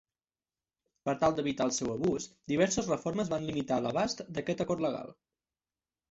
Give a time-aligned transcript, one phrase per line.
[1.09, 5.13] Per tal d"evitar el seu abús, diverses reformes van limitar l'abast d'aquest acord legal.